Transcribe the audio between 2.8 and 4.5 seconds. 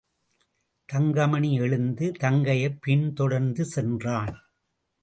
பின்தொடர்ந்து சென்றான்.